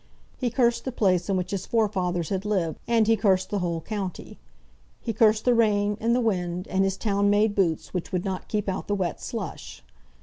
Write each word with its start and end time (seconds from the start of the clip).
He 0.39 0.49
cursed 0.49 0.83
the 0.85 0.91
place 0.91 1.29
in 1.29 1.37
which 1.37 1.51
his 1.51 1.67
forefathers 1.67 2.29
had 2.29 2.43
lived, 2.43 2.79
and 2.87 3.05
he 3.05 3.15
cursed 3.15 3.51
the 3.51 3.59
whole 3.59 3.81
county. 3.81 4.39
He 4.99 5.13
cursed 5.13 5.45
the 5.45 5.53
rain, 5.53 5.95
and 6.01 6.15
the 6.15 6.21
wind, 6.21 6.67
and 6.69 6.83
his 6.83 6.97
town 6.97 7.29
made 7.29 7.53
boots, 7.53 7.93
which 7.93 8.11
would 8.11 8.25
not 8.25 8.47
keep 8.47 8.67
out 8.67 8.87
the 8.87 8.95
wet 8.95 9.21
slush. 9.21 9.83